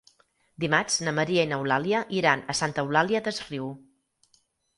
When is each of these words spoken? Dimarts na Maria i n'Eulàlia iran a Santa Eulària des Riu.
Dimarts 0.61 0.95
na 1.07 1.13
Maria 1.19 1.43
i 1.47 1.49
n'Eulàlia 1.51 1.99
iran 2.21 2.41
a 2.41 2.57
Santa 2.61 2.87
Eulària 2.87 3.23
des 3.29 3.43
Riu. 3.53 3.71